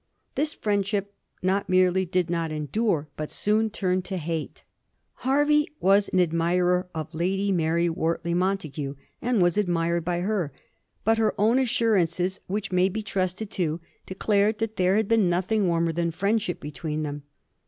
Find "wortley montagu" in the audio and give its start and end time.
7.87-8.95